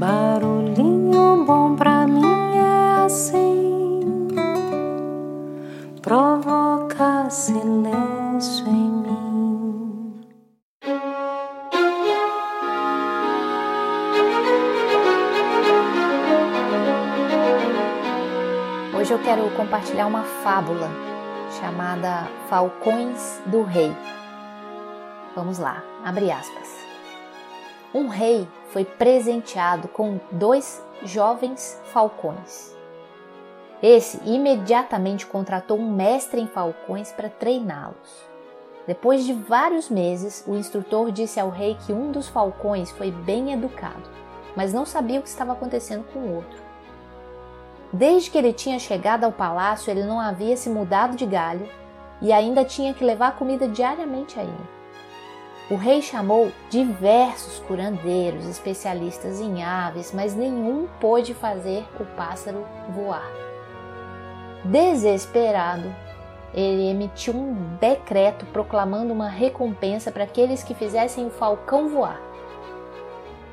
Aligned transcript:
Barulhinho 0.00 1.44
bom 1.44 1.76
pra 1.76 2.06
mim 2.06 2.56
é 2.56 3.04
assim, 3.04 4.28
provoca 6.00 7.28
silêncio 7.28 8.66
em 8.66 8.90
mim. 9.02 10.20
Hoje 18.98 19.12
eu 19.12 19.18
quero 19.18 19.50
compartilhar 19.50 20.06
uma 20.06 20.22
fábula 20.22 20.88
chamada 21.60 22.26
Falcões 22.48 23.42
do 23.44 23.64
Rei. 23.64 23.94
Vamos 25.36 25.58
lá, 25.58 25.82
abre 26.02 26.32
aspas. 26.32 26.89
Um 27.92 28.06
rei 28.06 28.46
foi 28.68 28.84
presenteado 28.84 29.88
com 29.88 30.20
dois 30.30 30.80
jovens 31.02 31.76
falcões. 31.86 32.72
Esse 33.82 34.20
imediatamente 34.24 35.26
contratou 35.26 35.76
um 35.76 35.90
mestre 35.90 36.40
em 36.40 36.46
falcões 36.46 37.10
para 37.10 37.28
treiná-los. 37.28 38.30
Depois 38.86 39.24
de 39.24 39.32
vários 39.32 39.88
meses, 39.88 40.44
o 40.46 40.54
instrutor 40.54 41.10
disse 41.10 41.40
ao 41.40 41.50
rei 41.50 41.76
que 41.84 41.92
um 41.92 42.12
dos 42.12 42.28
falcões 42.28 42.92
foi 42.92 43.10
bem 43.10 43.52
educado, 43.52 44.08
mas 44.54 44.72
não 44.72 44.86
sabia 44.86 45.18
o 45.18 45.22
que 45.22 45.28
estava 45.28 45.52
acontecendo 45.52 46.04
com 46.12 46.20
o 46.20 46.36
outro. 46.36 46.62
Desde 47.92 48.30
que 48.30 48.38
ele 48.38 48.52
tinha 48.52 48.78
chegado 48.78 49.24
ao 49.24 49.32
palácio, 49.32 49.90
ele 49.90 50.04
não 50.04 50.20
havia 50.20 50.56
se 50.56 50.70
mudado 50.70 51.16
de 51.16 51.26
galho 51.26 51.68
e 52.22 52.32
ainda 52.32 52.64
tinha 52.64 52.94
que 52.94 53.04
levar 53.04 53.36
comida 53.36 53.66
diariamente 53.66 54.38
a 54.38 54.42
ele. 54.44 54.79
O 55.70 55.76
rei 55.76 56.02
chamou 56.02 56.50
diversos 56.68 57.60
curandeiros, 57.60 58.44
especialistas 58.44 59.40
em 59.40 59.62
aves, 59.62 60.12
mas 60.12 60.34
nenhum 60.34 60.88
pôde 60.98 61.32
fazer 61.32 61.84
o 62.00 62.04
pássaro 62.16 62.66
voar. 62.88 63.30
Desesperado, 64.64 65.94
ele 66.52 66.90
emitiu 66.90 67.34
um 67.34 67.76
decreto 67.80 68.44
proclamando 68.46 69.12
uma 69.12 69.28
recompensa 69.28 70.10
para 70.10 70.24
aqueles 70.24 70.64
que 70.64 70.74
fizessem 70.74 71.24
o 71.24 71.30
falcão 71.30 71.88
voar. 71.88 72.20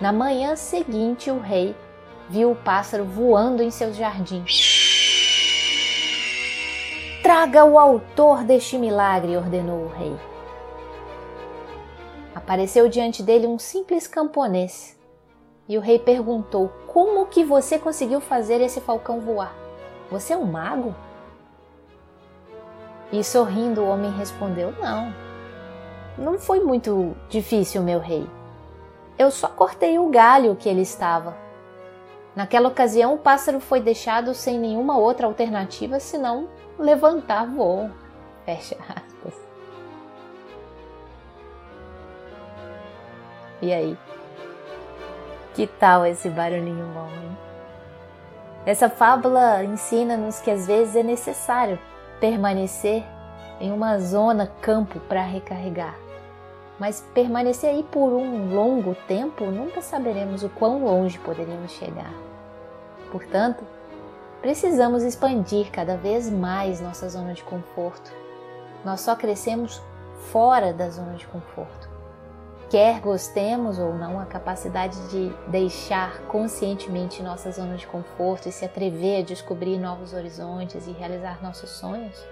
Na 0.00 0.12
manhã 0.12 0.54
seguinte, 0.54 1.32
o 1.32 1.40
rei 1.40 1.74
viu 2.30 2.52
o 2.52 2.56
pássaro 2.56 3.04
voando 3.04 3.60
em 3.60 3.72
seus 3.72 3.96
jardins. 3.96 4.72
Traga 7.24 7.64
o 7.64 7.76
autor 7.76 8.44
deste 8.44 8.78
milagre, 8.78 9.36
ordenou 9.36 9.86
o 9.86 9.88
rei 9.88 10.16
apareceu 12.34 12.88
diante 12.88 13.22
dele 13.22 13.46
um 13.46 13.58
simples 13.58 14.06
camponês. 14.06 14.98
E 15.68 15.78
o 15.78 15.80
rei 15.80 15.98
perguntou: 15.98 16.70
Como 16.86 17.26
que 17.26 17.44
você 17.44 17.78
conseguiu 17.78 18.20
fazer 18.20 18.60
esse 18.60 18.80
falcão 18.80 19.20
voar? 19.20 19.54
Você 20.10 20.32
é 20.32 20.36
um 20.36 20.44
mago? 20.44 20.94
E 23.12 23.22
sorrindo, 23.22 23.82
o 23.82 23.88
homem 23.88 24.10
respondeu: 24.10 24.72
Não, 24.80 25.14
não 26.18 26.38
foi 26.38 26.60
muito 26.60 27.16
difícil, 27.28 27.82
meu 27.82 27.98
rei. 27.98 28.28
Eu 29.18 29.30
só 29.30 29.48
cortei 29.48 29.98
o 29.98 30.08
galho 30.08 30.56
que 30.56 30.68
ele 30.68 30.82
estava. 30.82 31.36
Naquela 32.34 32.68
ocasião, 32.68 33.14
o 33.14 33.18
pássaro 33.18 33.60
foi 33.60 33.80
deixado 33.80 34.34
sem 34.34 34.58
nenhuma 34.58 34.98
outra 34.98 35.26
alternativa 35.26 36.00
senão 36.00 36.48
levantar 36.78 37.46
voo. 37.46 37.90
Fecha 38.44 38.76
E 43.64 43.72
aí? 43.72 43.98
Que 45.54 45.66
tal 45.66 46.04
esse 46.04 46.28
barulhinho 46.28 46.86
bom, 46.92 47.08
hein? 47.08 47.38
Essa 48.66 48.90
fábula 48.90 49.64
ensina-nos 49.64 50.38
que 50.38 50.50
às 50.50 50.66
vezes 50.66 50.94
é 50.94 51.02
necessário 51.02 51.78
permanecer 52.20 53.02
em 53.58 53.72
uma 53.72 53.98
zona 53.98 54.46
campo 54.60 55.00
para 55.08 55.22
recarregar. 55.22 55.94
Mas 56.78 57.02
permanecer 57.14 57.70
aí 57.70 57.82
por 57.84 58.12
um 58.12 58.54
longo 58.54 58.94
tempo, 59.08 59.46
nunca 59.46 59.80
saberemos 59.80 60.42
o 60.42 60.50
quão 60.50 60.84
longe 60.84 61.18
poderíamos 61.20 61.72
chegar. 61.72 62.12
Portanto, 63.10 63.64
precisamos 64.42 65.02
expandir 65.02 65.70
cada 65.70 65.96
vez 65.96 66.28
mais 66.28 66.82
nossa 66.82 67.08
zona 67.08 67.32
de 67.32 67.42
conforto. 67.42 68.12
Nós 68.84 69.00
só 69.00 69.16
crescemos 69.16 69.80
fora 70.30 70.70
da 70.70 70.90
zona 70.90 71.14
de 71.14 71.26
conforto 71.26 71.93
quer 72.70 73.00
gostemos 73.00 73.78
ou 73.78 73.94
não, 73.94 74.18
a 74.18 74.26
capacidade 74.26 74.96
de 75.08 75.30
deixar 75.48 76.20
conscientemente 76.22 77.22
nossa 77.22 77.50
zona 77.50 77.76
de 77.76 77.86
conforto 77.86 78.48
e 78.48 78.52
se 78.52 78.64
atrever 78.64 79.20
a 79.20 79.24
descobrir 79.24 79.78
novos 79.78 80.12
horizontes 80.12 80.86
e 80.86 80.92
realizar 80.92 81.42
nossos 81.42 81.70
sonhos 81.70 82.24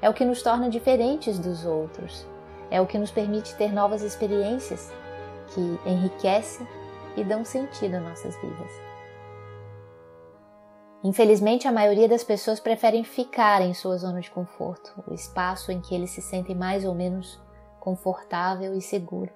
é 0.00 0.10
o 0.10 0.14
que 0.14 0.24
nos 0.24 0.42
torna 0.42 0.68
diferentes 0.68 1.38
dos 1.38 1.64
outros, 1.64 2.26
é 2.70 2.80
o 2.80 2.86
que 2.86 2.98
nos 2.98 3.10
permite 3.10 3.54
ter 3.54 3.72
novas 3.72 4.02
experiências 4.02 4.92
que 5.48 5.80
enriquecem 5.86 6.66
e 7.16 7.24
dão 7.24 7.44
sentido 7.44 7.96
às 7.96 8.02
nossas 8.02 8.36
vidas. 8.36 8.70
Infelizmente, 11.02 11.68
a 11.68 11.72
maioria 11.72 12.08
das 12.08 12.24
pessoas 12.24 12.60
preferem 12.60 13.04
ficar 13.04 13.62
em 13.62 13.72
sua 13.72 13.96
zona 13.96 14.20
de 14.20 14.30
conforto, 14.30 14.92
o 15.06 15.14
espaço 15.14 15.70
em 15.70 15.80
que 15.80 15.94
eles 15.94 16.10
se 16.10 16.20
sentem 16.20 16.54
mais 16.54 16.84
ou 16.84 16.94
menos 16.94 17.40
confortável 17.80 18.74
e 18.74 18.82
seguro 18.82 19.30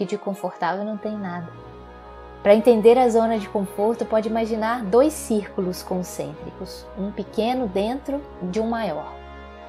que 0.00 0.06
de 0.06 0.16
confortável 0.16 0.82
não 0.82 0.96
tem 0.96 1.12
nada. 1.12 1.46
Para 2.42 2.54
entender 2.54 2.96
a 2.96 3.10
zona 3.10 3.38
de 3.38 3.46
conforto, 3.46 4.06
pode 4.06 4.30
imaginar 4.30 4.82
dois 4.82 5.12
círculos 5.12 5.82
concêntricos, 5.82 6.86
um 6.96 7.12
pequeno 7.12 7.66
dentro 7.66 8.18
de 8.44 8.58
um 8.60 8.66
maior. 8.66 9.12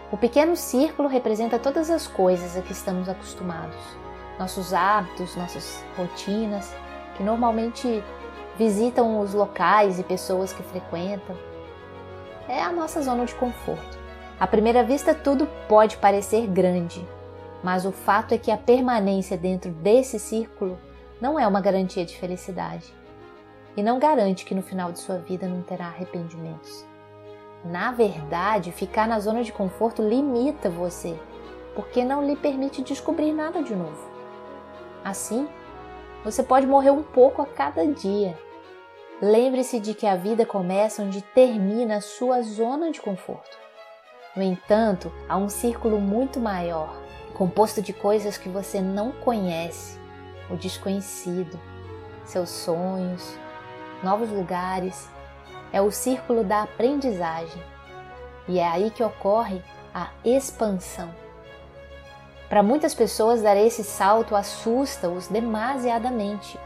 O 0.10 0.16
pequeno 0.16 0.56
círculo 0.56 1.10
representa 1.10 1.60
todas 1.60 1.90
as 1.90 2.08
coisas 2.08 2.56
a 2.56 2.62
que 2.62 2.72
estamos 2.72 3.10
acostumados, 3.10 3.76
nossos 4.40 4.74
hábitos, 4.74 5.36
nossas 5.36 5.84
rotinas, 5.98 6.74
que 7.18 7.24
normalmente 7.24 8.02
visitam 8.58 9.20
os 9.20 9.34
locais 9.34 10.00
e 10.00 10.04
pessoas 10.04 10.54
que 10.54 10.64
frequentam. 10.64 11.36
É 12.48 12.62
a 12.62 12.72
nossa 12.72 13.02
zona 13.02 13.26
de 13.26 13.36
conforto. 13.36 14.00
À 14.40 14.48
primeira 14.48 14.82
vista, 14.82 15.14
tudo 15.14 15.46
pode 15.68 15.98
parecer 15.98 16.48
grande, 16.48 17.06
mas 17.64 17.86
o 17.86 17.92
fato 17.92 18.34
é 18.34 18.38
que 18.38 18.52
a 18.52 18.58
permanência 18.58 19.38
dentro 19.38 19.72
desse 19.72 20.20
círculo 20.20 20.80
não 21.20 21.40
é 21.40 21.48
uma 21.48 21.62
garantia 21.62 22.04
de 22.04 22.18
felicidade 22.18 22.94
e 23.78 23.84
não 23.84 24.00
garante 24.00 24.44
que 24.44 24.56
no 24.56 24.62
final 24.62 24.92
de 24.92 25.00
sua 25.00 25.18
vida 25.18 25.48
não 25.48 25.62
terá 25.62 25.86
arrependimentos. 25.86 26.86
Na 27.64 27.92
verdade, 27.92 28.72
ficar 28.72 29.08
na 29.08 29.20
zona 29.20 29.44
de 29.44 29.52
conforto 29.54 30.02
limita 30.02 30.70
você, 30.70 31.18
porque 31.76 32.04
não 32.04 32.26
lhe 32.26 32.36
permite 32.36 32.82
descobrir 32.82 33.32
nada 33.32 33.62
de 33.62 33.76
novo. 33.76 34.10
Assim, 35.06 35.48
você 36.24 36.44
pode 36.44 36.66
morrer 36.66 36.92
um 36.92 37.04
pouco 37.04 37.42
a 37.42 37.46
cada 37.46 37.86
dia. 37.86 38.38
Lembre-se 39.22 39.80
de 39.80 39.94
que 39.94 40.08
a 40.08 40.16
vida 40.16 40.46
começa 40.46 41.04
onde 41.04 41.22
termina 41.22 41.98
a 41.98 42.02
sua 42.02 42.42
zona 42.42 42.92
de 42.92 43.00
conforto. 43.00 43.58
No 44.36 44.42
entanto, 44.42 45.12
há 45.30 45.38
um 45.38 45.50
círculo 45.50 46.00
muito 46.00 46.40
maior 46.40 47.01
composto 47.32 47.82
de 47.82 47.94
coisas 47.94 48.38
que 48.38 48.50
você 48.50 48.82
não 48.82 49.12
conhece, 49.12 50.00
o 50.50 50.56
desconhecido, 50.56 51.60
seus 52.26 52.50
sonhos, 52.50 53.38
novos 54.04 54.30
lugares. 54.30 55.10
É 55.74 55.82
o 55.82 55.92
círculo 55.92 56.44
da 56.44 56.64
aprendizagem 56.64 57.62
e 58.48 58.60
é 58.60 58.68
aí 58.68 58.92
que 58.92 59.04
ocorre 59.04 59.62
a 59.94 60.10
expansão. 60.26 61.10
Para 62.50 62.62
muitas 62.62 62.94
pessoas, 62.94 63.42
dar 63.42 63.56
esse 63.56 63.84
salto 63.84 64.36
assusta-os 64.36 65.28
demasiadamente, 65.28 66.60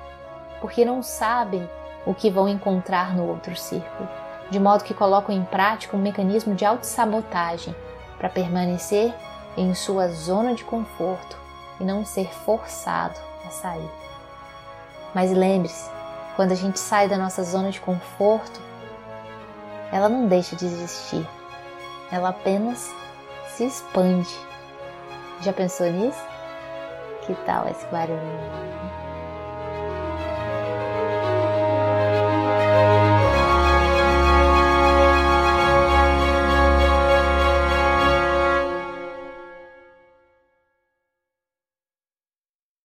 porque 0.60 0.84
não 0.84 1.04
sabem 1.04 1.70
o 2.06 2.14
que 2.14 2.32
vão 2.32 2.50
encontrar 2.50 3.16
no 3.16 3.28
outro 3.28 3.56
círculo, 3.56 4.10
de 4.50 4.60
modo 4.60 4.84
que 4.84 4.96
colocam 4.96 5.36
em 5.36 5.44
prática 5.44 5.96
um 5.96 6.02
mecanismo 6.02 6.56
de 6.56 6.66
autossabotagem 6.66 7.76
para 8.18 8.30
permanecer 8.30 9.14
em 9.58 9.74
sua 9.74 10.08
zona 10.10 10.54
de 10.54 10.64
conforto 10.64 11.38
e 11.80 11.84
não 11.84 12.06
ser 12.06 12.28
forçado 12.34 13.20
a 13.46 13.50
sair. 13.50 13.90
Mas 15.14 15.32
lembre-se, 15.32 15.90
quando 16.36 16.52
a 16.52 16.56
gente 16.56 16.80
sai 16.80 17.08
da 17.08 17.18
nossa 17.18 17.44
zona 17.44 17.72
de 17.72 17.80
conforto, 17.80 18.60
ela 19.92 20.10
não 20.10 20.28
deixa 20.28 20.56
de 20.56 20.66
existir, 20.66 21.26
ela 22.12 22.30
apenas 22.30 22.94
se 23.56 23.66
expande. 23.66 24.36
Já 25.42 25.54
pensou 25.54 25.90
nisso? 25.92 26.22
Que 27.26 27.34
tal 27.46 27.68
esse 27.68 27.86
barulho? 27.88 28.20